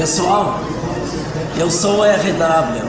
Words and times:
Pessoal, 0.00 0.60
eu 1.58 1.68
sou 1.70 1.98
o 1.98 2.04
RW. 2.04 2.88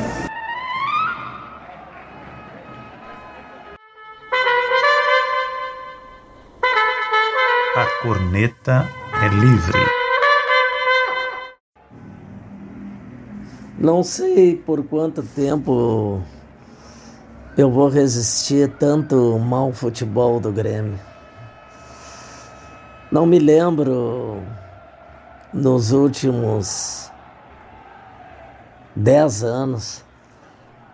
A 7.75 7.85
corneta 8.01 8.88
é 9.21 9.27
livre. 9.27 9.79
Não 13.78 14.04
sei 14.04 14.56
por 14.56 14.82
quanto 14.86 15.21
tempo 15.21 16.24
eu 17.57 17.69
vou 17.69 17.89
resistir 17.89 18.69
tanto 18.79 19.37
mau 19.37 19.73
futebol 19.73 20.39
do 20.39 20.51
Grêmio. 20.51 21.00
Não 23.11 23.25
me 23.25 23.39
lembro 23.39 24.41
nos 25.54 25.91
últimos 25.91 27.11
dez 28.96 29.43
anos 29.43 30.01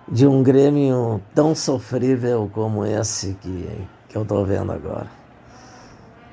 de 0.08 0.26
um 0.26 0.42
Grêmio 0.42 1.22
tão 1.36 1.54
sofrível 1.54 2.50
como 2.52 2.84
esse 2.84 3.36
que, 3.36 3.88
que 4.10 4.18
eu 4.18 4.24
estou 4.24 4.44
vendo 4.44 4.72
agora. 4.72 5.08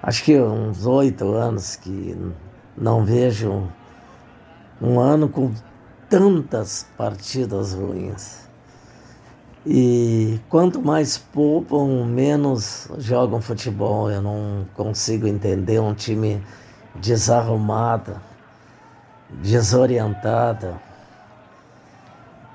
Acho 0.02 0.24
que 0.24 0.40
uns 0.40 0.86
oito 0.86 1.32
anos 1.34 1.76
que 1.76 2.16
não 2.76 3.04
vejo 3.04 3.50
um, 3.50 3.68
um 4.80 5.00
ano 5.00 5.28
com 5.28 5.52
tantas 6.08 6.86
partidas 6.96 7.74
ruins. 7.74 8.43
E 9.66 10.38
quanto 10.50 10.82
mais 10.82 11.16
poupam, 11.16 12.04
menos 12.04 12.88
jogam 12.98 13.40
futebol. 13.40 14.10
Eu 14.10 14.20
não 14.20 14.66
consigo 14.74 15.26
entender 15.26 15.80
um 15.80 15.94
time 15.94 16.42
desarrumado, 16.94 18.20
desorientado. 19.30 20.78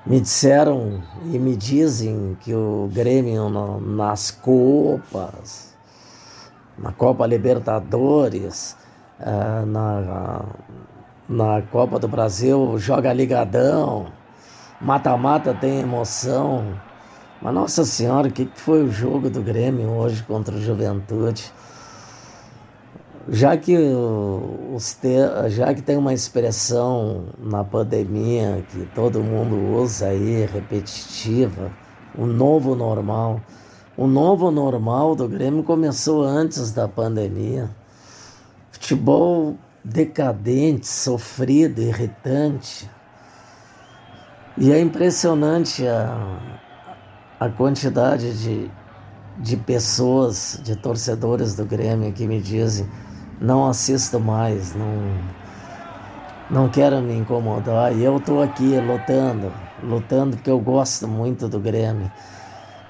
Me 0.06 0.20
disseram 0.20 1.02
e 1.24 1.38
me 1.38 1.56
dizem 1.56 2.36
que 2.40 2.54
o 2.54 2.88
Grêmio 2.92 3.48
nas 3.80 4.30
Copas, 4.30 5.74
na 6.78 6.92
Copa 6.92 7.26
Libertadores, 7.26 8.76
eh, 9.18 9.64
na, 9.66 10.44
na 11.28 11.62
Copa 11.70 11.98
do 11.98 12.08
Brasil 12.08 12.78
joga 12.78 13.12
ligadão, 13.12 14.06
mata-mata 14.80 15.52
tem 15.52 15.80
emoção. 15.80 16.80
Mas 17.42 17.54
nossa 17.54 17.86
senhora, 17.86 18.28
o 18.28 18.30
que 18.30 18.46
foi 18.54 18.84
o 18.84 18.92
jogo 18.92 19.30
do 19.30 19.40
Grêmio 19.40 19.88
hoje 19.88 20.22
contra 20.22 20.54
o 20.54 20.60
Juventude? 20.60 21.50
Já 23.28 23.56
que, 23.56 23.74
os 24.74 24.92
te... 24.92 25.16
já 25.48 25.72
que 25.72 25.80
tem 25.80 25.96
uma 25.96 26.12
expressão 26.12 27.28
na 27.38 27.64
pandemia 27.64 28.62
que 28.68 28.84
todo 28.94 29.22
mundo 29.22 29.56
usa 29.74 30.08
aí, 30.08 30.44
repetitiva, 30.44 31.70
o 32.14 32.26
novo 32.26 32.74
normal. 32.74 33.40
O 33.96 34.06
novo 34.06 34.50
normal 34.50 35.16
do 35.16 35.26
Grêmio 35.26 35.62
começou 35.62 36.22
antes 36.22 36.72
da 36.72 36.86
pandemia. 36.86 37.70
Futebol 38.70 39.56
decadente, 39.82 40.86
sofrido, 40.86 41.80
irritante. 41.80 42.90
E 44.58 44.70
é 44.72 44.78
impressionante 44.78 45.86
a, 45.86 46.59
a 47.40 47.48
quantidade 47.48 48.38
de, 48.38 48.70
de 49.38 49.56
pessoas, 49.56 50.60
de 50.62 50.76
torcedores 50.76 51.56
do 51.56 51.64
Grêmio 51.64 52.12
que 52.12 52.26
me 52.26 52.38
dizem 52.38 52.86
não 53.40 53.66
assisto 53.66 54.20
mais, 54.20 54.74
não, 54.74 54.86
não 56.50 56.68
quero 56.68 57.00
me 57.00 57.16
incomodar. 57.16 57.96
E 57.96 58.04
eu 58.04 58.18
estou 58.18 58.42
aqui 58.42 58.78
lutando, 58.78 59.50
lutando 59.82 60.36
porque 60.36 60.50
eu 60.50 60.60
gosto 60.60 61.08
muito 61.08 61.48
do 61.48 61.58
Grêmio, 61.58 62.12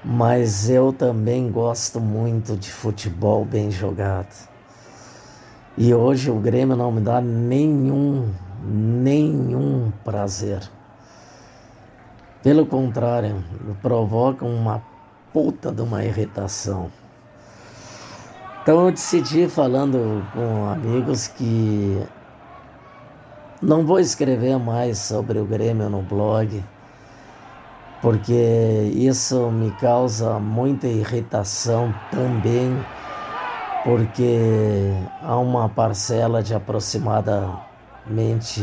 mas 0.03 0.69
eu 0.69 0.91
também 0.91 1.49
gosto 1.49 2.01
muito 2.01 2.57
de 2.57 2.69
futebol 2.69 3.45
bem 3.45 3.71
jogado. 3.71 4.49
E 5.77 5.93
hoje 5.93 6.29
o 6.29 6.35
Grêmio 6.35 6.75
não 6.75 6.91
me 6.91 6.99
dá 6.99 7.21
nenhum, 7.21 8.29
nenhum 8.61 9.93
prazer. 10.03 10.59
Pelo 12.43 12.65
contrário, 12.65 13.43
provoca 13.83 14.43
uma 14.43 14.81
puta 15.31 15.71
de 15.71 15.83
uma 15.83 16.03
irritação. 16.03 16.91
Então 18.61 18.85
eu 18.85 18.91
decidi, 18.91 19.47
falando 19.47 20.25
com 20.33 20.67
amigos, 20.67 21.27
que 21.27 22.03
não 23.61 23.85
vou 23.85 23.99
escrever 23.99 24.57
mais 24.57 24.97
sobre 24.97 25.37
o 25.37 25.45
Grêmio 25.45 25.87
no 25.87 26.01
blog, 26.01 26.65
porque 28.01 28.91
isso 28.95 29.51
me 29.51 29.69
causa 29.73 30.39
muita 30.39 30.87
irritação 30.87 31.93
também, 32.09 32.75
porque 33.83 34.89
há 35.21 35.37
uma 35.37 35.69
parcela 35.69 36.41
de 36.41 36.55
aproximadamente 36.55 38.61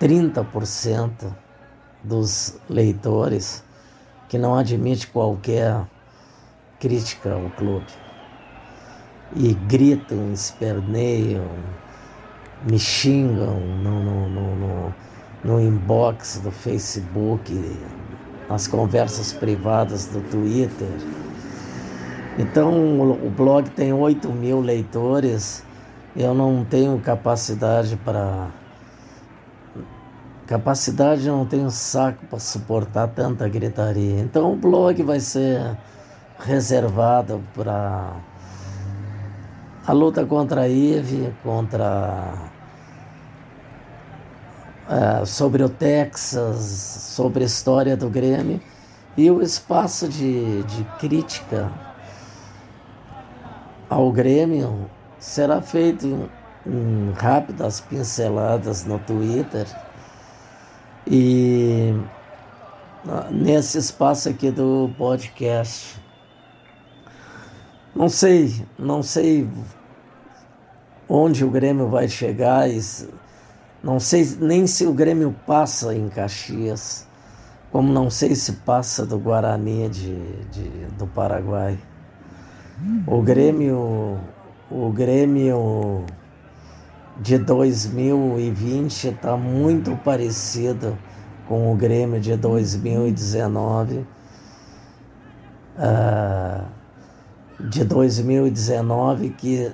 30% 0.00 1.43
dos 2.04 2.56
leitores 2.68 3.64
que 4.28 4.38
não 4.38 4.54
admite 4.54 5.06
qualquer 5.06 5.84
crítica 6.78 7.32
ao 7.32 7.50
clube 7.50 7.86
e 9.34 9.54
gritam, 9.54 10.32
esperneiam, 10.32 11.48
me 12.68 12.78
xingam 12.78 13.58
no, 13.60 14.04
no, 14.04 14.28
no, 14.28 14.56
no, 14.56 14.94
no 15.42 15.60
inbox 15.60 16.40
do 16.42 16.50
Facebook, 16.50 17.52
nas 18.48 18.66
conversas 18.66 19.32
privadas 19.32 20.06
do 20.06 20.20
Twitter. 20.30 20.88
Então 22.38 23.00
o 23.00 23.30
blog 23.30 23.70
tem 23.70 23.92
8 23.92 24.28
mil 24.30 24.60
leitores, 24.60 25.64
eu 26.16 26.34
não 26.34 26.64
tenho 26.64 26.98
capacidade 26.98 27.96
para. 27.96 28.48
Capacidade, 30.46 31.26
não 31.26 31.46
tenho 31.46 31.70
saco 31.70 32.26
para 32.26 32.38
suportar 32.38 33.08
tanta 33.08 33.48
gritaria. 33.48 34.20
Então 34.20 34.52
o 34.52 34.56
blog 34.56 35.02
vai 35.02 35.18
ser 35.18 35.76
reservado 36.38 37.42
para 37.54 38.12
a 39.86 39.92
luta 39.92 40.26
contra 40.26 40.62
a 40.62 40.68
IVE, 40.68 41.32
contra 41.42 42.52
é, 44.86 45.24
sobre 45.24 45.62
o 45.62 45.68
Texas, 45.68 46.58
sobre 47.14 47.42
a 47.42 47.46
história 47.46 47.96
do 47.96 48.10
Grêmio 48.10 48.60
e 49.16 49.30
o 49.30 49.40
espaço 49.40 50.06
de, 50.06 50.62
de 50.64 50.84
crítica 50.98 51.72
ao 53.88 54.12
Grêmio 54.12 54.90
será 55.18 55.62
feito 55.62 56.06
em, 56.06 56.28
em 56.66 57.12
rápidas 57.12 57.80
pinceladas 57.80 58.84
no 58.84 58.98
Twitter 58.98 59.66
e 61.06 61.94
nesse 63.30 63.78
espaço 63.78 64.28
aqui 64.28 64.50
do 64.50 64.90
podcast. 64.96 66.00
Não 67.94 68.08
sei, 68.08 68.66
não 68.78 69.02
sei 69.02 69.48
onde 71.08 71.44
o 71.44 71.50
Grêmio 71.50 71.88
vai 71.88 72.08
chegar, 72.08 72.66
não 73.82 74.00
sei 74.00 74.24
nem 74.40 74.66
se 74.66 74.86
o 74.86 74.92
Grêmio 74.92 75.34
passa 75.46 75.94
em 75.94 76.08
Caxias, 76.08 77.06
como 77.70 77.92
não 77.92 78.10
sei 78.10 78.34
se 78.34 78.52
passa 78.52 79.04
do 79.06 79.18
Guarani 79.18 79.88
de, 79.88 80.42
de 80.46 80.68
do 80.98 81.06
Paraguai. 81.06 81.78
O 83.06 83.22
Grêmio, 83.22 84.18
o 84.70 84.90
Grêmio 84.90 86.04
de 87.16 87.38
2020 87.38 89.08
está 89.08 89.36
muito 89.36 89.96
parecido 89.98 90.98
com 91.46 91.72
o 91.72 91.76
Grêmio 91.76 92.20
de 92.20 92.36
2019. 92.36 94.06
Uh, 95.76 96.64
de 97.68 97.84
2019 97.84 99.30
que 99.30 99.72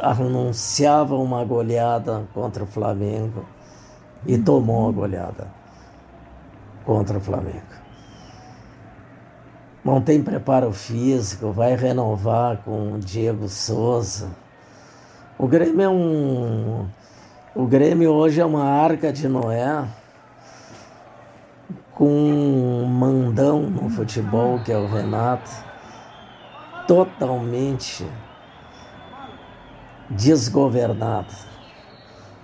anunciava 0.00 1.16
uma 1.16 1.44
goleada 1.44 2.24
contra 2.34 2.64
o 2.64 2.66
Flamengo 2.66 3.44
e 4.26 4.38
tomou 4.38 4.88
a 4.88 4.92
goleada 4.92 5.48
contra 6.84 7.18
o 7.18 7.20
Flamengo. 7.20 7.82
Não 9.84 10.00
tem 10.00 10.22
preparo 10.22 10.72
físico, 10.72 11.50
vai 11.50 11.74
renovar 11.74 12.58
com 12.58 12.92
o 12.92 12.98
Diego 12.98 13.48
Souza. 13.48 14.30
O 15.38 15.48
Grêmio 15.48 15.82
é 15.82 15.88
um. 15.88 16.86
O 17.54 17.66
Grêmio 17.66 18.10
hoje 18.12 18.40
é 18.40 18.44
uma 18.44 18.64
arca 18.64 19.12
de 19.12 19.28
Noé 19.28 19.84
com 21.94 22.08
um 22.08 22.86
mandão 22.86 23.62
no 23.62 23.90
futebol, 23.90 24.58
que 24.60 24.72
é 24.72 24.76
o 24.76 24.86
Renato, 24.86 25.50
totalmente 26.86 28.06
desgovernado, 30.08 31.34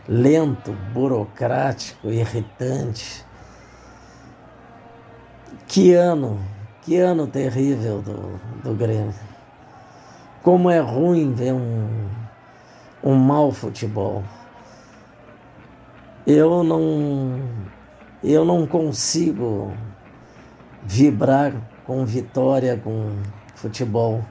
lento, 0.08 0.73
burocrático, 0.93 2.08
irritante. 2.08 3.25
Que 5.67 5.93
ano, 5.93 6.40
que 6.82 6.96
ano 6.96 7.26
terrível 7.26 8.00
do, 8.00 8.40
do 8.62 8.75
Grêmio. 8.75 9.14
Como 10.43 10.70
é 10.70 10.79
ruim 10.79 11.35
ver 11.35 11.52
um, 11.52 12.08
um 13.09 13.15
mau 13.15 13.51
futebol. 13.51 14.23
Eu 16.27 16.63
não, 16.63 17.41
eu 18.23 18.45
não 18.45 18.67
consigo 18.67 19.73
vibrar 20.83 21.55
com 21.87 22.05
vitória, 22.05 22.77
com 22.77 23.17
futebol 23.55 24.23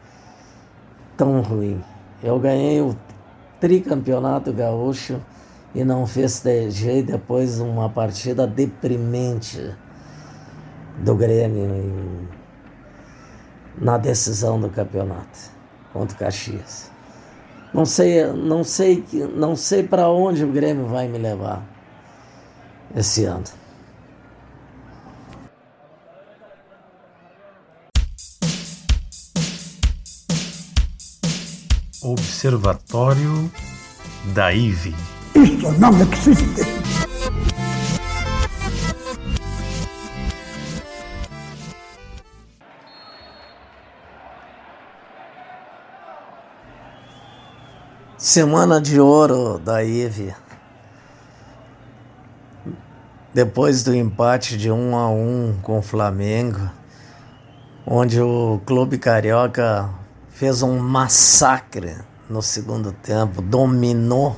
tão 1.17 1.41
ruim. 1.41 1.83
Eu 2.21 2.37
ganhei 2.37 2.79
o 2.79 2.95
tricampeonato 3.59 4.53
gaúcho 4.53 5.19
e 5.73 5.83
não 5.83 6.05
festejei 6.05 7.01
depois 7.01 7.59
uma 7.59 7.89
partida 7.89 8.45
deprimente 8.45 9.73
do 10.99 11.15
Grêmio 11.15 11.65
em, 11.65 12.27
na 13.75 13.97
decisão 13.97 14.61
do 14.61 14.69
campeonato 14.69 15.51
contra 15.91 16.15
o 16.15 16.19
Caxias. 16.19 16.95
Não 17.77 17.85
sei, 17.85 18.25
não 18.33 18.63
sei, 18.63 19.05
não 19.35 19.55
sei 19.55 19.83
para 19.83 20.09
onde 20.09 20.43
o 20.43 20.51
Grêmio 20.51 20.87
vai 20.87 21.07
me 21.07 21.19
levar 21.19 21.63
esse 22.95 23.23
ano. 23.23 23.43
Observatório 32.01 33.51
da 34.33 34.51
IVE. 34.51 34.95
Isso 35.35 35.71
não 35.73 35.91
existe. 36.01 36.86
Semana 48.17 48.81
de 48.81 48.99
ouro 48.99 49.59
da 49.59 49.83
IVE. 49.83 50.33
Depois 53.31 53.83
do 53.83 53.93
empate 53.93 54.57
de 54.57 54.71
1 54.71 54.97
a 54.97 55.07
1 55.07 55.59
com 55.61 55.77
o 55.77 55.81
Flamengo, 55.83 56.59
onde 57.85 58.19
o 58.19 58.59
clube 58.65 58.97
carioca 58.97 59.87
fez 60.31 60.63
um 60.63 60.79
massacre 60.79 61.95
no 62.27 62.41
segundo 62.41 62.91
tempo, 62.91 63.39
dominou 63.39 64.35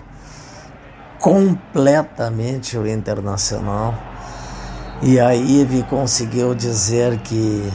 completamente 1.17 2.77
o 2.77 2.85
Internacional. 2.85 3.95
E 5.01 5.21
a 5.21 5.33
IVE 5.33 5.83
conseguiu 5.83 6.53
dizer 6.53 7.17
que 7.19 7.71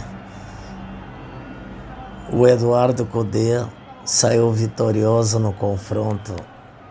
o 2.30 2.46
Eduardo 2.46 3.06
Cudê 3.06 3.64
saiu 4.04 4.52
vitorioso 4.52 5.38
no 5.38 5.52
confronto 5.52 6.34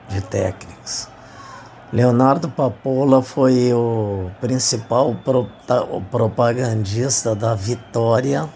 de 0.10 0.21
técnicos. 0.21 1.07
Leonardo 1.92 2.50
Papola 2.50 3.21
foi 3.21 3.71
o 3.71 4.31
principal 4.42 5.15
propagandista 6.10 7.36
da 7.36 7.54
vitória 7.54 8.50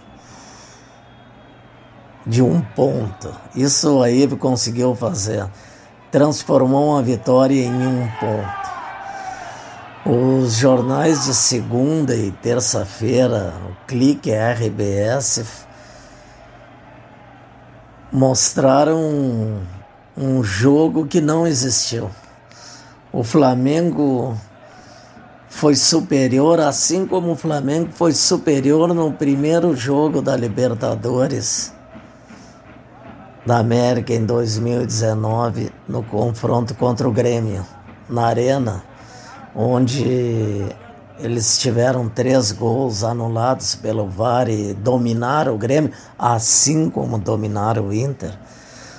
de 2.26 2.42
um 2.42 2.60
ponto. 2.60 3.32
Isso 3.56 4.02
a 4.02 4.10
Ive 4.10 4.38
conseguiu 4.38 4.96
fazer. 4.96 5.48
Transformou 6.12 6.94
uma 6.94 7.04
vitória 7.04 7.62
em 7.64 7.72
um 7.72 8.10
ponto. 8.20 8.68
Os 10.04 10.56
jornais 10.56 11.26
de 11.26 11.36
segunda 11.36 12.16
e 12.16 12.32
terça-feira, 12.32 13.54
o 13.70 13.86
Clique 13.86 14.32
RBS, 14.32 15.67
mostraram 18.18 19.00
um, 19.00 19.62
um 20.18 20.44
jogo 20.44 21.06
que 21.06 21.22
não 21.22 21.46
existiu. 21.46 22.10
O 23.14 23.24
Flamengo 23.24 24.36
foi 25.48 25.76
superior, 25.76 26.60
assim 26.60 27.06
como 27.06 27.32
o 27.32 27.36
Flamengo 27.36 27.90
foi 27.94 28.14
superior 28.14 28.94
no 28.94 29.14
primeiro 29.14 29.76
jogo 29.76 30.22
da 30.22 30.36
Libertadores 30.36 31.72
da 33.46 33.60
América 33.60 34.14
em 34.14 34.26
2019 34.26 35.72
no 35.88 36.04
confronto 36.04 36.76
contra 36.76 37.08
o 37.08 37.12
Grêmio 37.12 37.66
na 38.10 38.26
Arena, 38.26 38.84
onde 39.56 40.66
eles 41.20 41.58
tiveram 41.58 42.08
três 42.08 42.52
gols 42.52 43.04
anulados 43.04 43.76
pelo 43.76 44.08
VAR 44.08 44.50
e 44.50 44.74
dominaram 44.74 45.56
o 45.56 45.58
Grêmio, 45.58 45.92
assim 46.18 46.90
como 46.90 47.18
dominaram 47.18 47.88
o 47.88 47.94
Inter. 47.94 48.38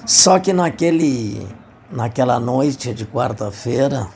Só 0.04 0.38
que 0.38 0.52
naquele, 0.52 1.46
naquela 1.90 2.40
noite 2.40 2.92
de 2.92 3.06
quarta-feira 3.06 4.08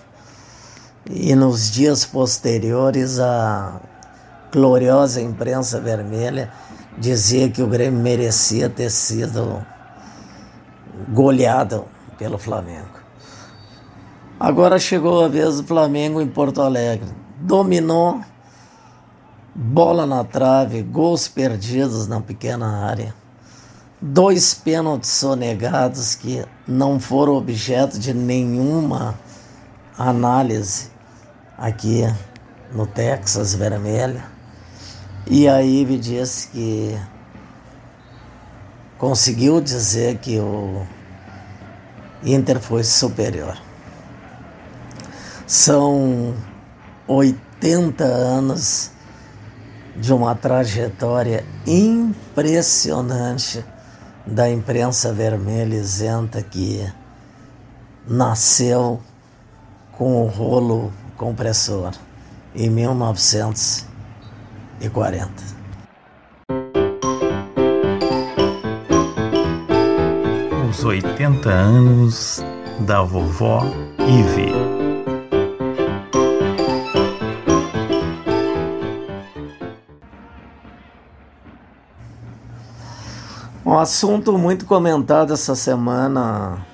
e 1.08 1.34
nos 1.34 1.70
dias 1.70 2.04
posteriores, 2.04 3.20
a 3.20 3.80
gloriosa 4.52 5.20
imprensa 5.20 5.80
vermelha 5.80 6.50
dizia 6.98 7.48
que 7.48 7.62
o 7.62 7.66
Grêmio 7.66 8.00
merecia 8.00 8.68
ter 8.68 8.90
sido 8.90 9.64
goleado 11.08 11.84
pelo 12.18 12.38
Flamengo. 12.38 13.00
Agora 14.38 14.78
chegou 14.78 15.24
a 15.24 15.28
vez 15.28 15.60
do 15.60 15.64
Flamengo 15.64 16.20
em 16.20 16.26
Porto 16.26 16.60
Alegre. 16.62 17.21
Dominou, 17.42 18.20
bola 19.52 20.06
na 20.06 20.22
trave, 20.22 20.80
gols 20.80 21.26
perdidos 21.26 22.06
na 22.06 22.20
pequena 22.20 22.86
área. 22.86 23.12
Dois 24.00 24.54
pênaltis 24.54 25.10
sonegados 25.10 26.14
que 26.14 26.46
não 26.68 27.00
foram 27.00 27.34
objeto 27.34 27.98
de 27.98 28.14
nenhuma 28.14 29.18
análise 29.98 30.88
aqui 31.58 32.04
no 32.72 32.86
Texas 32.86 33.56
Vermelha. 33.56 34.24
E 35.26 35.48
aí 35.48 35.84
me 35.84 35.98
disse 35.98 36.46
que 36.46 36.96
conseguiu 38.98 39.60
dizer 39.60 40.18
que 40.18 40.38
o 40.38 40.86
Inter 42.22 42.60
foi 42.60 42.84
superior. 42.84 43.60
São 45.44 46.36
80 47.14 48.04
anos 48.04 48.90
de 49.96 50.12
uma 50.12 50.34
trajetória 50.34 51.44
impressionante 51.66 53.64
da 54.26 54.50
imprensa 54.50 55.12
vermelha 55.12 55.76
isenta 55.76 56.42
que 56.42 56.84
nasceu 58.08 59.00
com 59.92 60.24
o 60.24 60.26
rolo 60.26 60.92
compressor 61.16 61.92
em 62.54 62.70
1940. 62.70 65.62
os 70.72 70.84
80 70.84 71.50
anos 71.50 72.42
da 72.86 73.02
vovó 73.02 73.62
Ive. 73.98 74.91
Assunto 83.82 84.38
muito 84.38 84.64
comentado 84.64 85.32
essa 85.32 85.56
semana 85.56 86.64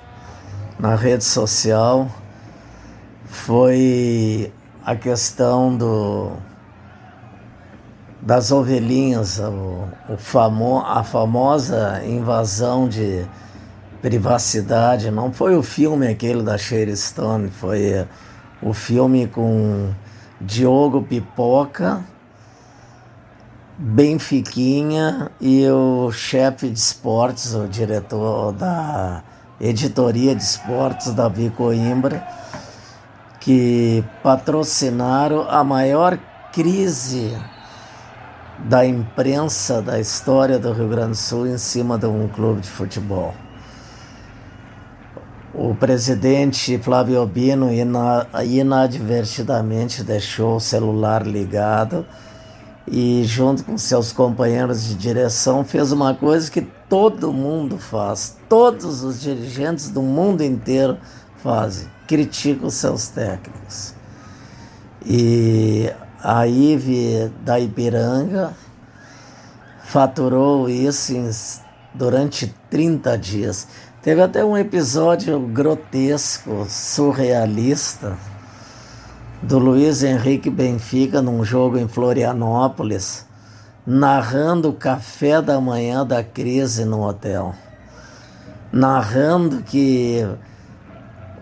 na 0.78 0.94
rede 0.94 1.24
social 1.24 2.06
foi 3.24 4.52
a 4.84 4.94
questão 4.94 5.74
do 5.74 6.32
das 8.20 8.52
ovelhinhas, 8.52 9.38
o, 9.38 9.88
o 10.12 10.18
famo, 10.18 10.80
a 10.80 11.02
famosa 11.02 12.04
invasão 12.04 12.86
de 12.86 13.24
privacidade. 14.02 15.10
Não 15.10 15.32
foi 15.32 15.56
o 15.56 15.62
filme 15.62 16.08
aquele 16.08 16.42
da 16.42 16.58
Sherry 16.58 16.94
Stone, 16.94 17.48
foi 17.48 18.06
o 18.60 18.74
filme 18.74 19.26
com 19.28 19.94
Diogo 20.38 21.02
Pipoca, 21.02 22.04
Benfiquinha 23.80 25.30
e 25.40 25.64
o 25.68 26.10
chefe 26.10 26.68
de 26.68 26.76
esportes, 26.76 27.54
o 27.54 27.68
diretor 27.68 28.52
da 28.52 29.22
editoria 29.60 30.34
de 30.34 30.42
esportes, 30.42 31.14
Davi 31.14 31.48
Coimbra, 31.50 32.26
que 33.38 34.02
patrocinaram 34.20 35.48
a 35.48 35.62
maior 35.62 36.18
crise 36.52 37.38
da 38.58 38.84
imprensa 38.84 39.80
da 39.80 40.00
história 40.00 40.58
do 40.58 40.72
Rio 40.72 40.88
Grande 40.88 41.10
do 41.10 41.16
Sul 41.16 41.46
em 41.46 41.56
cima 41.56 41.96
de 41.96 42.06
um 42.06 42.26
clube 42.26 42.62
de 42.62 42.68
futebol. 42.68 43.32
O 45.54 45.72
presidente 45.76 46.76
Flávio 46.78 47.20
Albino 47.20 47.70
inadvertidamente 47.72 50.02
deixou 50.02 50.56
o 50.56 50.60
celular 50.60 51.24
ligado 51.24 52.04
e, 52.90 53.24
junto 53.24 53.64
com 53.64 53.76
seus 53.76 54.12
companheiros 54.12 54.84
de 54.84 54.94
direção, 54.94 55.64
fez 55.64 55.92
uma 55.92 56.14
coisa 56.14 56.50
que 56.50 56.62
todo 56.88 57.32
mundo 57.32 57.78
faz, 57.78 58.36
todos 58.48 59.02
os 59.02 59.20
dirigentes 59.20 59.90
do 59.90 60.02
mundo 60.02 60.42
inteiro 60.42 60.98
fazem: 61.42 61.88
criticam 62.06 62.68
os 62.68 62.74
seus 62.74 63.08
técnicos. 63.08 63.94
E 65.04 65.92
a 66.22 66.46
IVE 66.46 67.30
da 67.44 67.60
Ipiranga 67.60 68.52
faturou 69.84 70.68
isso 70.68 71.14
em, 71.14 71.30
durante 71.94 72.54
30 72.68 73.16
dias. 73.16 73.68
Teve 74.02 74.22
até 74.22 74.44
um 74.44 74.56
episódio 74.56 75.38
grotesco, 75.40 76.66
surrealista, 76.68 78.16
do 79.42 79.58
Luiz 79.58 80.02
Henrique 80.02 80.50
Benfica 80.50 81.22
num 81.22 81.44
jogo 81.44 81.78
em 81.78 81.86
Florianópolis, 81.86 83.26
narrando 83.86 84.70
o 84.70 84.72
café 84.72 85.40
da 85.40 85.60
manhã 85.60 86.04
da 86.04 86.22
crise 86.24 86.84
no 86.84 87.06
hotel. 87.06 87.54
Narrando 88.72 89.62
que 89.62 90.26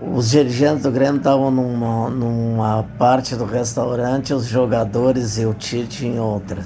os 0.00 0.30
dirigentes 0.30 0.82
do 0.82 0.90
Grêmio 0.90 1.18
estavam 1.18 1.50
numa, 1.50 2.10
numa 2.10 2.84
parte 2.98 3.34
do 3.34 3.46
restaurante, 3.46 4.34
os 4.34 4.46
jogadores 4.46 5.38
e 5.38 5.46
o 5.46 5.54
Tite 5.54 6.06
em 6.06 6.20
outra. 6.20 6.62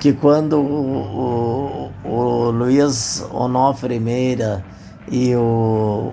Que 0.00 0.12
quando 0.12 0.58
o, 0.58 1.90
o, 2.04 2.08
o 2.10 2.50
Luiz 2.50 3.24
Onofre 3.30 4.00
Meira 4.00 4.64
e 5.08 5.34
o 5.36 6.12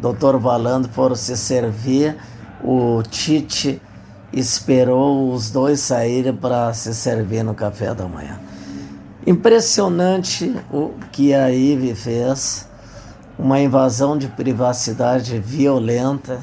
Dr. 0.00 0.36
Valando 0.38 0.88
foram 0.88 1.14
se 1.14 1.36
servir. 1.36 2.16
O 2.62 3.02
Tite 3.02 3.80
esperou 4.38 5.32
os 5.32 5.50
dois 5.50 5.80
saírem 5.80 6.34
para 6.34 6.72
se 6.74 6.94
servir 6.94 7.42
no 7.42 7.54
café 7.54 7.94
da 7.94 8.06
manhã. 8.06 8.38
Impressionante 9.26 10.54
o 10.72 10.92
que 11.10 11.32
a 11.32 11.50
Ive 11.50 11.94
fez, 11.94 12.68
uma 13.38 13.60
invasão 13.60 14.18
de 14.18 14.28
privacidade 14.28 15.38
violenta 15.38 16.40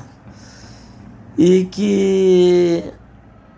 e 1.38 1.66
que 1.66 2.92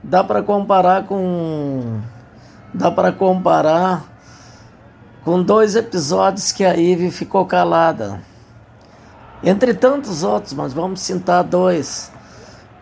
dá 0.04 0.24
para 0.24 0.44
comparar 0.44 1.06
com 1.06 2.02
dá 2.74 2.92
para 2.92 3.12
comparar 3.12 4.04
com 5.24 5.42
dois 5.42 5.76
episódios 5.76 6.52
que 6.52 6.66
a 6.66 6.76
Ive 6.76 7.10
ficou 7.12 7.46
calada. 7.46 8.22
Entre 9.44 9.74
tantos 9.74 10.24
outros, 10.24 10.54
mas 10.54 10.74
vamos 10.74 11.02
citar 11.02 11.44
dois. 11.44 12.13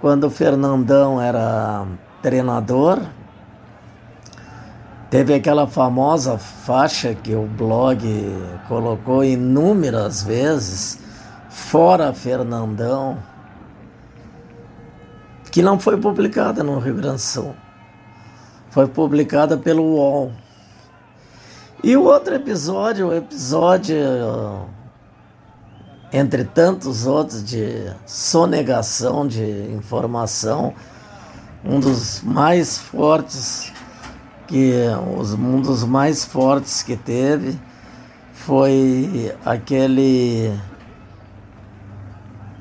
Quando 0.01 0.23
o 0.23 0.29
Fernandão 0.31 1.21
era 1.21 1.85
treinador, 2.23 3.03
teve 5.11 5.31
aquela 5.35 5.67
famosa 5.67 6.39
faixa 6.39 7.13
que 7.13 7.35
o 7.35 7.45
blog 7.45 8.01
colocou 8.67 9.23
inúmeras 9.23 10.23
vezes, 10.23 10.97
fora 11.51 12.11
Fernandão, 12.13 13.19
que 15.51 15.61
não 15.61 15.79
foi 15.79 15.97
publicada 15.97 16.63
no 16.63 16.79
Rio 16.79 16.95
Grande 16.95 17.17
do 17.17 17.19
Sul. 17.19 17.55
Foi 18.71 18.87
publicada 18.87 19.55
pelo 19.55 19.83
UOL. 19.83 20.31
E 21.83 21.95
o 21.95 22.05
outro 22.05 22.33
episódio, 22.33 23.09
o 23.09 23.13
episódio 23.13 23.95
entre 26.11 26.43
tantos 26.43 27.05
outros 27.05 27.43
de 27.43 27.91
sonegação 28.05 29.25
de 29.27 29.71
informação, 29.71 30.73
um 31.63 31.79
dos 31.79 32.21
mais 32.21 32.77
fortes 32.77 33.71
que 34.47 34.73
um 35.39 35.61
dos 35.61 35.83
mais 35.85 36.25
fortes 36.25 36.83
que 36.83 36.97
teve 36.97 37.57
foi 38.33 39.33
aquele 39.45 40.51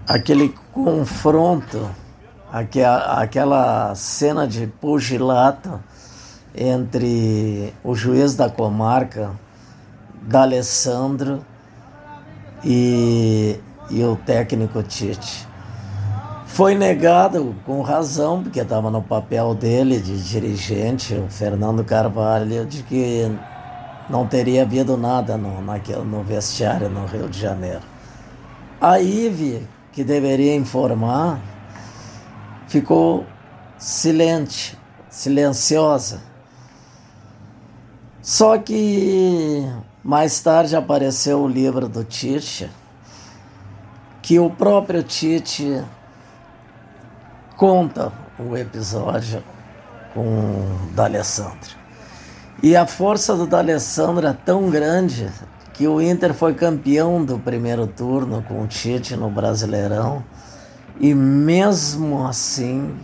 aquele 0.07 0.54
confronto, 0.73 1.90
aquela 2.52 3.95
cena 3.95 4.47
de 4.47 4.66
pugilato 4.66 5.80
entre 6.54 7.73
o 7.83 7.95
juiz 7.95 8.35
da 8.35 8.50
comarca, 8.50 9.30
D'Alessandro, 10.23 11.45
e, 12.64 13.58
e 13.90 14.04
o 14.04 14.16
técnico 14.16 14.82
Tite. 14.82 15.48
Foi 16.46 16.74
negado 16.74 17.54
com 17.64 17.80
razão, 17.80 18.42
porque 18.42 18.60
estava 18.60 18.90
no 18.90 19.00
papel 19.00 19.54
dele 19.54 20.00
de 20.00 20.20
dirigente, 20.22 21.14
o 21.14 21.28
Fernando 21.28 21.84
Carvalho, 21.84 22.66
de 22.66 22.82
que 22.82 23.30
não 24.10 24.26
teria 24.26 24.62
havido 24.62 24.96
nada 24.96 25.36
no, 25.36 25.62
naquele, 25.62 26.02
no 26.02 26.22
vestiário 26.22 26.90
no 26.90 27.06
Rio 27.06 27.28
de 27.28 27.38
Janeiro. 27.38 27.82
A 28.80 29.00
IVE, 29.00 29.66
que 29.92 30.02
deveria 30.02 30.54
informar, 30.54 31.40
ficou 32.66 33.24
silente, 33.78 34.76
silenciosa. 35.08 36.20
Só 38.20 38.58
que 38.58 39.66
mais 40.02 40.40
tarde 40.40 40.75
apareceu 40.75 41.42
o 41.42 41.49
livro 41.49 41.87
do 41.87 42.02
Tite, 42.02 42.71
que 44.23 44.38
o 44.38 44.49
próprio 44.49 45.02
Tite 45.02 45.85
conta 47.57 48.11
o 48.38 48.57
episódio 48.57 49.42
com 50.14 50.78
D'Alessandro. 50.95 51.78
E 52.62 52.75
a 52.75 52.87
força 52.87 53.37
do 53.37 53.47
D'Alessandro 53.47 54.26
é 54.26 54.33
tão 54.33 54.71
grande 54.71 55.30
que 55.75 55.87
o 55.87 56.00
Inter 56.00 56.33
foi 56.33 56.54
campeão 56.54 57.23
do 57.25 57.38
primeiro 57.38 57.87
turno 57.87 58.42
com 58.42 58.62
o 58.62 58.66
Tite 58.66 59.16
no 59.16 59.30
Brasileirão. 59.30 60.25
E 60.99 61.14
mesmo 61.14 62.26
assim, 62.26 62.95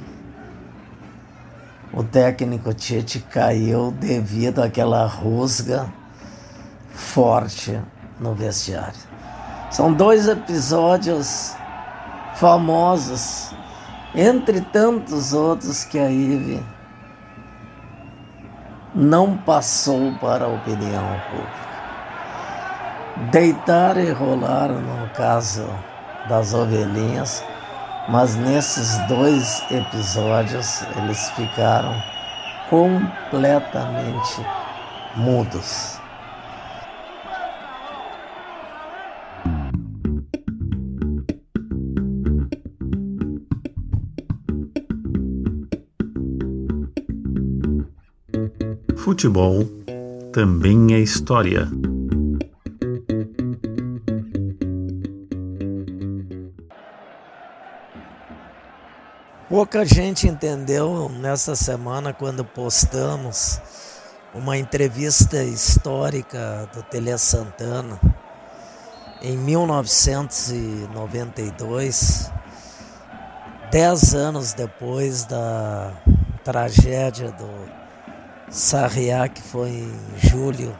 o 1.92 2.02
técnico 2.02 2.72
Tite 2.74 3.20
caiu 3.20 3.90
devido 3.90 4.62
àquela 4.62 5.06
rusga 5.06 5.90
forte 6.96 7.78
no 8.18 8.34
vestiário. 8.34 8.98
São 9.70 9.92
dois 9.92 10.26
episódios 10.26 11.54
famosos, 12.36 13.54
entre 14.14 14.60
tantos 14.60 15.32
outros 15.34 15.84
que 15.84 15.98
a 15.98 16.10
Ive 16.10 16.64
não 18.94 19.36
passou 19.36 20.12
para 20.14 20.46
a 20.46 20.48
opinião 20.48 21.20
pública. 21.30 21.66
Deitar 23.30 23.98
e 23.98 24.10
rolar 24.10 24.68
no 24.68 25.08
caso 25.10 25.68
das 26.28 26.54
ovelhinhas, 26.54 27.44
mas 28.08 28.34
nesses 28.36 28.96
dois 29.06 29.62
episódios 29.70 30.82
eles 30.96 31.30
ficaram 31.30 31.94
completamente 32.70 34.46
mudos. 35.16 35.95
Futebol 49.06 49.64
também 50.32 50.92
é 50.92 50.98
história. 50.98 51.70
Pouca 59.48 59.84
gente 59.84 60.26
entendeu 60.26 61.08
nessa 61.08 61.54
semana 61.54 62.12
quando 62.12 62.44
postamos 62.44 63.60
uma 64.34 64.58
entrevista 64.58 65.40
histórica 65.40 66.68
do 66.74 66.82
Tele 66.82 67.16
Santana 67.16 68.00
em 69.22 69.36
1992, 69.36 72.32
dez 73.70 74.16
anos 74.16 74.52
depois 74.52 75.24
da 75.26 75.92
tragédia 76.42 77.30
do 77.30 77.85
Sarriá, 78.48 79.28
que 79.28 79.42
foi 79.42 79.70
em 79.70 79.98
julho, 80.16 80.76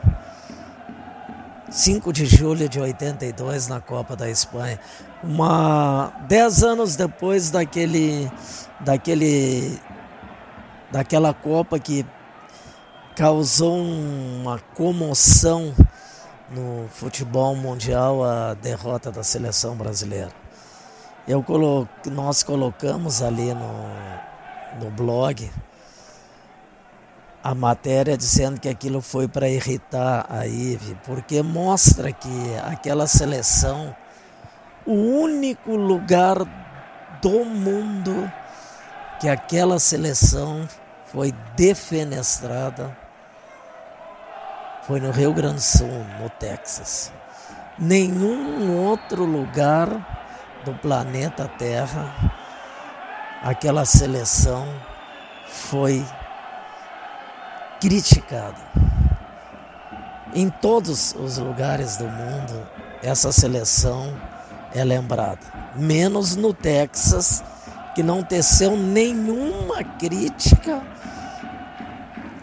5 1.69 2.13
de 2.13 2.25
julho 2.25 2.69
de 2.69 2.79
82 2.79 3.67
na 3.67 3.81
Copa 3.81 4.15
da 4.15 4.29
Espanha. 4.29 4.79
Uma 5.21 6.13
dez 6.27 6.63
anos 6.63 6.95
depois 6.95 7.51
daquele 7.51 8.31
daquele 8.79 9.77
daquela 10.91 11.33
Copa 11.33 11.77
que 11.77 12.05
causou 13.15 13.77
uma 13.77 14.59
comoção 14.75 15.73
no 16.49 16.87
futebol 16.87 17.53
mundial 17.55 18.23
a 18.23 18.53
derrota 18.53 19.11
da 19.11 19.23
seleção 19.23 19.75
brasileira. 19.75 20.31
Eu 21.27 21.43
colo 21.43 21.87
nós 22.05 22.43
colocamos 22.43 23.21
ali 23.21 23.53
no, 23.53 24.85
no 24.85 24.91
blog 24.91 25.51
a 27.47 27.55
matéria 27.55 28.17
dizendo 28.17 28.59
que 28.59 28.67
aquilo 28.67 29.01
foi 29.01 29.25
para 29.25 29.47
irritar 29.47 30.25
a 30.29 30.45
Ive, 30.45 30.97
porque 31.05 31.41
mostra 31.41 32.11
que 32.11 32.29
aquela 32.61 33.07
seleção, 33.07 33.95
o 34.85 34.91
único 34.91 35.73
lugar 35.77 36.39
do 37.21 37.45
mundo 37.45 38.29
que 39.17 39.29
aquela 39.29 39.79
seleção 39.79 40.67
foi 41.05 41.33
defenestrada 41.55 42.97
foi 44.81 44.99
no 44.99 45.11
Rio 45.11 45.33
Grande 45.33 45.55
do 45.55 45.61
Sul, 45.61 46.05
no 46.21 46.29
Texas. 46.31 47.13
Nenhum 47.79 48.77
outro 48.77 49.23
lugar 49.23 49.87
do 50.65 50.73
planeta 50.73 51.49
Terra 51.57 52.13
aquela 53.41 53.85
seleção 53.85 54.67
foi 55.47 56.05
criticada. 57.79 58.57
Em 60.33 60.49
todos 60.49 61.15
os 61.17 61.37
lugares 61.37 61.97
do 61.97 62.05
mundo, 62.05 62.67
essa 63.01 63.31
seleção 63.31 64.13
é 64.73 64.83
lembrada, 64.83 65.39
menos 65.75 66.35
no 66.35 66.53
Texas, 66.53 67.43
que 67.95 68.03
não 68.03 68.21
teceu 68.21 68.75
nenhuma 68.75 69.83
crítica 69.83 70.81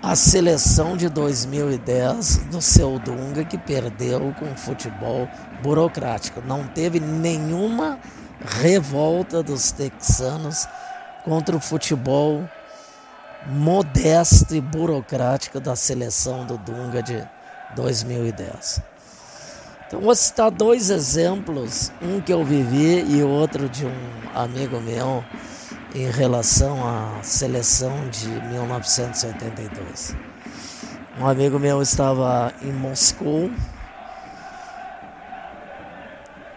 à 0.02 0.16
seleção 0.16 0.96
de 0.96 1.08
2010 1.08 2.46
do 2.46 2.60
seu 2.60 2.98
Dunga, 2.98 3.44
que 3.44 3.56
perdeu 3.56 4.34
com 4.38 4.54
futebol 4.56 5.28
burocrático. 5.62 6.42
Não 6.46 6.66
teve 6.66 7.00
nenhuma 7.00 7.98
revolta 8.44 9.42
dos 9.42 9.72
texanos 9.72 10.68
contra 11.24 11.56
o 11.56 11.60
futebol 11.60 12.48
modesto 13.46 14.54
e 14.54 14.60
burocrático 14.60 15.60
da 15.60 15.76
seleção 15.76 16.46
do 16.46 16.56
Dunga 16.58 17.02
de 17.02 17.26
2010. 17.76 18.82
Então 19.86 20.00
vou 20.00 20.14
citar 20.14 20.50
dois 20.50 20.90
exemplos, 20.90 21.92
um 22.02 22.20
que 22.20 22.32
eu 22.32 22.44
vivi 22.44 23.04
e 23.08 23.22
outro 23.22 23.68
de 23.68 23.86
um 23.86 23.92
amigo 24.34 24.80
meu 24.80 25.24
em 25.94 26.10
relação 26.10 26.84
à 26.86 27.22
seleção 27.22 28.08
de 28.10 28.28
1982. 28.28 30.16
Um 31.18 31.28
amigo 31.28 31.58
meu 31.60 31.80
estava 31.80 32.52
em 32.60 32.72
Moscou 32.72 33.48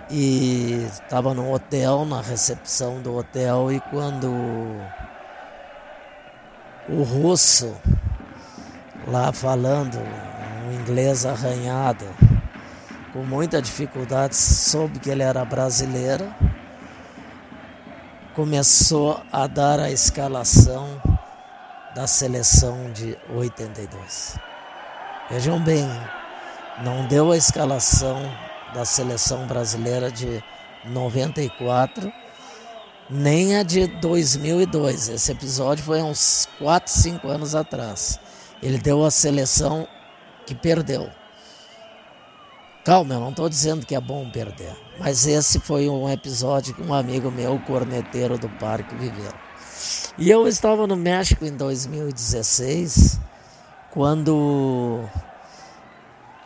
e 0.09 0.87
estava 0.87 1.33
no 1.33 1.53
hotel, 1.53 2.05
na 2.05 2.21
recepção 2.21 3.01
do 3.01 3.15
hotel, 3.15 3.71
e 3.71 3.79
quando 3.91 4.27
o 6.89 7.03
russo 7.03 7.75
lá 9.07 9.31
falando 9.31 9.97
um 10.67 10.73
inglês 10.73 11.25
arranhado, 11.25 12.05
com 13.13 13.23
muita 13.23 13.61
dificuldade, 13.61 14.35
soube 14.35 14.99
que 14.99 15.09
ele 15.09 15.23
era 15.23 15.43
brasileiro, 15.43 16.33
começou 18.33 19.21
a 19.31 19.47
dar 19.47 19.79
a 19.79 19.89
escalação 19.89 21.01
da 21.95 22.05
seleção 22.05 22.91
de 22.91 23.17
82. 23.33 24.37
Vejam 25.29 25.59
bem, 25.59 25.87
não 26.83 27.07
deu 27.07 27.31
a 27.31 27.37
escalação 27.37 28.21
da 28.73 28.85
seleção 28.85 29.47
brasileira 29.47 30.11
de 30.11 30.43
94 30.85 32.11
nem 33.09 33.55
a 33.57 33.63
de 33.63 33.87
2002. 33.87 35.09
Esse 35.09 35.31
episódio 35.31 35.83
foi 35.83 36.01
uns 36.01 36.47
4, 36.59 36.91
5 36.91 37.27
anos 37.27 37.55
atrás. 37.55 38.19
Ele 38.61 38.77
deu 38.77 39.05
a 39.05 39.11
seleção 39.11 39.87
que 40.45 40.55
perdeu. 40.55 41.09
Calma, 42.83 43.15
eu 43.15 43.19
não 43.19 43.31
estou 43.31 43.49
dizendo 43.49 43.85
que 43.85 43.93
é 43.93 43.99
bom 43.99 44.29
perder, 44.29 44.73
mas 44.97 45.27
esse 45.27 45.59
foi 45.59 45.89
um 45.89 46.09
episódio 46.09 46.73
que 46.73 46.81
um 46.81 46.93
amigo 46.93 47.29
meu, 47.29 47.59
corneteiro 47.59 48.37
do 48.37 48.47
parque, 48.47 48.95
viveu. 48.95 49.33
E 50.17 50.31
eu 50.31 50.47
estava 50.47 50.87
no 50.87 50.95
México 50.95 51.43
em 51.43 51.51
2016, 51.51 53.19
quando 53.91 55.03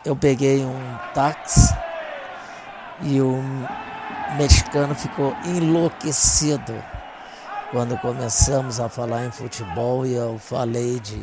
eu 0.04 0.16
peguei 0.16 0.64
um 0.64 0.98
táxi 1.14 1.72
e 3.02 3.20
o 3.20 3.40
mexicano 4.36 4.94
ficou 4.94 5.34
enlouquecido 5.44 6.72
quando 7.70 7.96
começamos 7.98 8.80
a 8.80 8.88
falar 8.88 9.24
em 9.24 9.30
futebol 9.30 10.04
e 10.06 10.14
eu 10.14 10.38
falei 10.38 11.00
de 11.00 11.20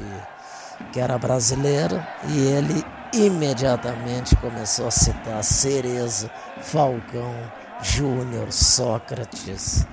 que 0.91 0.99
era 0.99 1.17
brasileiro 1.17 2.03
e 2.27 2.39
ele 2.39 2.85
imediatamente 3.13 4.35
começou 4.37 4.87
a 4.87 4.91
citar 4.91 5.43
Cerezo, 5.43 6.29
Falcão, 6.61 7.33
Júnior, 7.81 8.51
Sócrates 8.51 9.85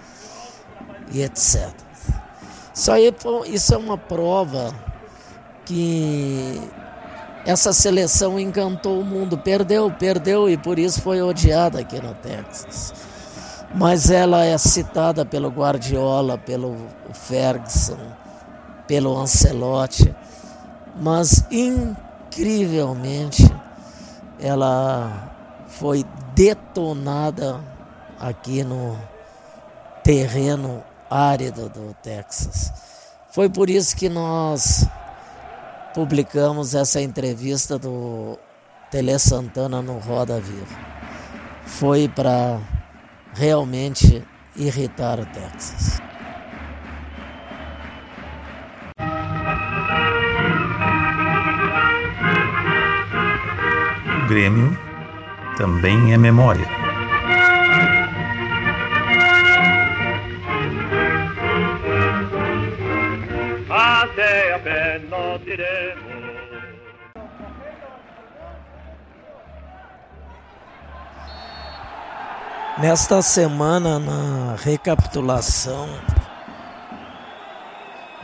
e 1.13 1.23
etc. 1.23 1.71
Isso, 2.75 2.93
aí, 2.93 3.15
isso 3.47 3.75
é 3.75 3.77
uma 3.77 3.97
prova 3.97 4.75
que 5.65 6.61
essa 7.47 7.73
seleção 7.73 8.39
encantou 8.41 9.01
o 9.01 9.05
mundo. 9.05 9.39
Perdeu, 9.39 9.91
perdeu 9.91 10.51
e 10.51 10.57
por 10.57 10.79
isso 10.81 11.01
foi 11.01 11.23
odiada 11.23 11.79
aqui 11.79 12.01
no 12.03 12.13
Texas. 12.15 12.93
Mas 13.73 14.11
ela 14.11 14.45
é 14.45 14.59
citada 14.59 15.25
pelo 15.25 15.49
Guardiola, 15.49 16.37
pelo 16.37 16.77
Ferguson, 17.13 17.99
pelo 18.89 19.17
Ancelotti. 19.17 20.13
Mas 21.01 21.45
incrivelmente 21.51 23.49
ela 24.41 25.31
foi 25.69 26.05
detonada 26.35 27.61
aqui 28.19 28.65
no 28.65 28.99
terreno 30.03 30.83
árido 31.09 31.69
do 31.69 31.95
Texas. 32.03 32.73
Foi 33.31 33.49
por 33.49 33.71
isso 33.71 33.95
que 33.97 34.09
nós 34.09 34.87
publicamos 35.97 36.75
essa 36.75 37.01
entrevista 37.01 37.79
do 37.79 38.39
Tele 38.91 39.19
Santana 39.19 39.81
no 39.81 39.97
Roda 39.99 40.39
Viva. 40.39 40.77
Foi 41.65 42.07
para 42.07 42.61
realmente 43.33 44.23
irritar 44.55 45.19
o 45.19 45.25
Texas. 45.25 45.99
O 54.23 54.29
Grêmio 54.29 54.79
também 55.57 56.13
é 56.13 56.19
memória. 56.19 56.86
Nesta 72.79 73.23
semana, 73.23 73.99
na 73.99 74.55
recapitulação 74.57 75.89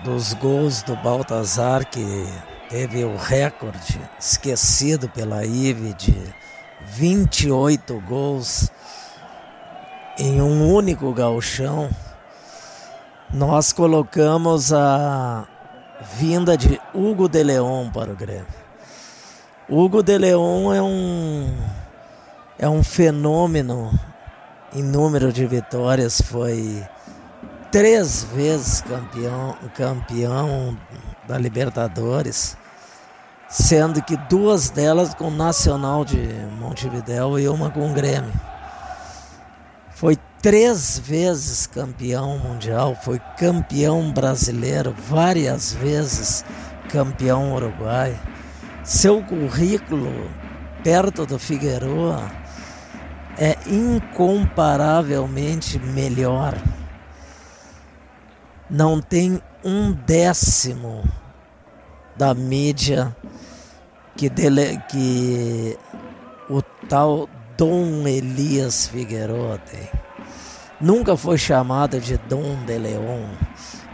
dos 0.04 0.34
gols 0.34 0.82
do 0.82 0.94
Baltazar, 0.96 1.86
que 1.86 2.04
teve 2.68 3.02
o 3.02 3.16
recorde 3.16 3.98
esquecido 4.18 5.08
pela 5.08 5.46
IVE 5.46 5.94
de 5.94 6.34
28 6.82 7.98
gols 8.00 8.70
em 10.18 10.42
um 10.42 10.70
único 10.70 11.14
galchão, 11.14 11.88
nós 13.32 13.72
colocamos 13.72 14.70
a 14.70 15.46
vinda 16.02 16.56
de 16.56 16.80
Hugo 16.94 17.28
de 17.28 17.42
Leon 17.42 17.90
para 17.90 18.12
o 18.12 18.16
Grêmio. 18.16 18.46
Hugo 19.68 20.02
de 20.02 20.18
Leon 20.18 20.72
é 20.72 20.82
um 20.82 21.56
é 22.58 22.68
um 22.68 22.82
fenômeno 22.82 23.90
em 24.74 24.82
número 24.82 25.32
de 25.32 25.46
vitórias, 25.46 26.20
foi 26.20 26.86
três 27.70 28.24
vezes 28.24 28.80
campeão, 28.82 29.56
campeão 29.74 30.76
da 31.26 31.38
Libertadores, 31.38 32.56
sendo 33.48 34.02
que 34.02 34.16
duas 34.16 34.70
delas 34.70 35.14
com 35.14 35.28
o 35.28 35.30
Nacional 35.30 36.04
de 36.04 36.18
Montevidéu 36.58 37.38
e 37.38 37.48
uma 37.48 37.70
com 37.70 37.90
o 37.90 37.94
Grêmio. 37.94 38.32
Foi 39.90 40.16
três 40.42 40.98
vezes 40.98 41.66
campeão 41.68 42.36
mundial, 42.36 42.98
foi 43.00 43.20
campeão 43.38 44.12
brasileiro 44.12 44.92
várias 45.08 45.72
vezes, 45.72 46.44
campeão 46.90 47.54
uruguai. 47.54 48.20
Seu 48.82 49.22
currículo 49.22 50.28
perto 50.82 51.24
do 51.24 51.38
Figueroa 51.38 52.28
é 53.38 53.56
incomparavelmente 53.68 55.78
melhor. 55.78 56.58
Não 58.68 59.00
tem 59.00 59.40
um 59.64 59.92
décimo 59.92 61.04
da 62.16 62.34
mídia 62.34 63.16
que, 64.16 64.28
dele, 64.28 64.82
que 64.90 65.78
o 66.50 66.60
tal 66.88 67.28
Dom 67.56 68.08
Elias 68.08 68.88
Figueroa 68.88 69.58
tem. 69.58 69.88
Nunca 70.82 71.16
foi 71.16 71.38
chamado 71.38 71.98
de 72.00 72.18
Dom 72.18 72.56
de 72.66 72.76
Leon, 72.76 73.22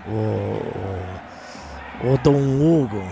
o, 0.09 2.13
o 2.13 2.19
Dom 2.25 2.41
Hugo. 2.41 3.03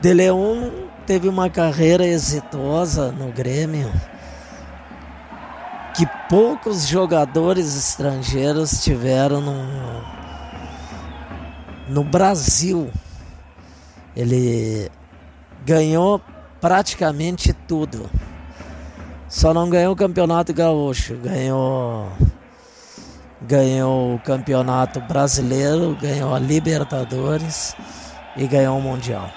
De 0.00 0.12
Leon 0.12 0.72
teve 1.06 1.28
uma 1.28 1.48
carreira 1.48 2.04
exitosa 2.04 3.12
no 3.12 3.30
Grêmio 3.30 3.92
que 5.94 6.04
poucos 6.28 6.88
jogadores 6.88 7.76
estrangeiros 7.76 8.82
tiveram 8.82 9.40
no, 9.40 10.02
no 11.88 12.02
Brasil. 12.02 12.90
Ele 14.16 14.90
ganhou 15.64 16.20
praticamente 16.60 17.52
tudo. 17.52 18.10
Só 19.32 19.54
não 19.54 19.70
ganhou 19.70 19.94
o 19.94 19.96
Campeonato 19.96 20.52
Gaúcho, 20.52 21.16
ganhou 21.16 22.06
ganhou 23.40 24.14
o 24.14 24.18
Campeonato 24.18 25.00
Brasileiro, 25.00 25.96
ganhou 25.98 26.34
a 26.34 26.38
Libertadores 26.38 27.74
e 28.36 28.46
ganhou 28.46 28.76
o 28.76 28.82
Mundial. 28.82 29.32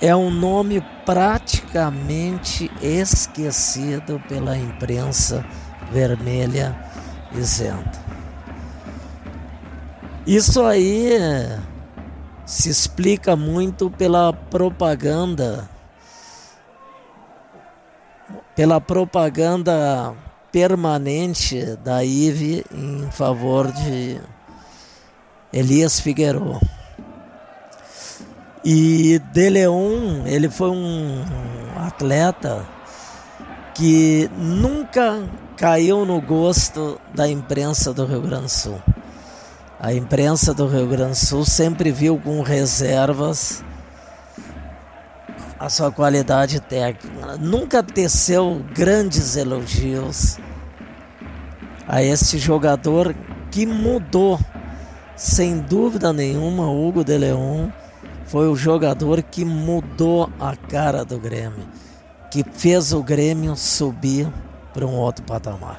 É 0.00 0.14
um 0.14 0.30
nome 0.30 0.80
praticamente 1.04 2.70
esquecido 2.80 4.22
pela 4.28 4.56
imprensa 4.56 5.44
vermelha 5.90 6.72
isenta. 7.34 8.00
Isso 10.24 10.62
aí 10.62 11.18
se 12.46 12.70
explica 12.70 13.34
muito 13.34 13.90
pela 13.90 14.32
propaganda 14.32 15.68
pela 18.54 18.80
propaganda 18.80 20.14
permanente 20.50 21.76
da 21.82 22.04
IVE 22.04 22.64
em 22.72 23.10
favor 23.10 23.72
de 23.72 24.20
Elias 25.52 25.98
Figueiredo. 25.98 26.60
E 28.64 29.20
De 29.32 29.50
Leon, 29.50 30.24
ele 30.26 30.48
foi 30.48 30.70
um 30.70 31.24
atleta 31.76 32.64
que 33.74 34.30
nunca 34.36 35.22
caiu 35.56 36.04
no 36.04 36.20
gosto 36.20 37.00
da 37.14 37.28
imprensa 37.28 37.92
do 37.92 38.04
Rio 38.04 38.20
Grande 38.20 38.44
do 38.44 38.50
Sul. 38.50 38.82
A 39.80 39.92
imprensa 39.92 40.54
do 40.54 40.68
Rio 40.68 40.86
Grande 40.86 41.12
do 41.12 41.26
Sul 41.26 41.44
sempre 41.44 41.90
viu 41.90 42.18
com 42.18 42.40
reservas 42.42 43.64
a 45.62 45.68
sua 45.68 45.92
qualidade 45.92 46.58
técnica. 46.58 47.36
Nunca 47.38 47.84
teceu 47.84 48.64
grandes 48.74 49.36
elogios 49.36 50.36
a 51.86 52.02
este 52.02 52.36
jogador 52.36 53.14
que 53.48 53.64
mudou, 53.64 54.40
sem 55.14 55.60
dúvida 55.60 56.12
nenhuma, 56.12 56.68
Hugo 56.68 57.04
de 57.04 57.16
Leon 57.16 57.68
foi 58.26 58.48
o 58.48 58.56
jogador 58.56 59.22
que 59.22 59.44
mudou 59.44 60.28
a 60.40 60.56
cara 60.56 61.04
do 61.04 61.16
Grêmio, 61.16 61.68
que 62.28 62.42
fez 62.42 62.92
o 62.92 63.00
Grêmio 63.00 63.54
subir 63.54 64.28
para 64.74 64.84
um 64.84 64.96
outro 64.96 65.24
patamar. 65.24 65.78